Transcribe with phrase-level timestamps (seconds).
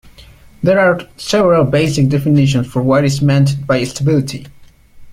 [0.63, 4.47] There are several basic definitions for what is meant by stability.